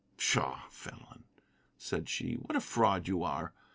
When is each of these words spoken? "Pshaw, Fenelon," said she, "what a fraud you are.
"Pshaw, 0.17 0.59
Fenelon," 0.71 1.25
said 1.77 2.09
she, 2.09 2.33
"what 2.33 2.55
a 2.55 2.59
fraud 2.59 3.07
you 3.07 3.21
are. 3.21 3.53